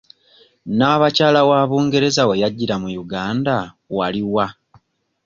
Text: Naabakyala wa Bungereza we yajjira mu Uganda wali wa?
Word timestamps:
Naabakyala 0.77 1.39
wa 1.49 1.59
Bungereza 1.69 2.23
we 2.29 2.35
yajjira 2.41 2.75
mu 2.83 2.89
Uganda 3.03 3.55
wali 3.97 4.21
wa? 4.33 4.47